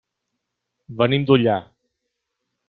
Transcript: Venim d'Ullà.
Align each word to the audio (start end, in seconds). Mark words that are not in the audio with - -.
Venim 1.01 1.27
d'Ullà. 1.29 1.59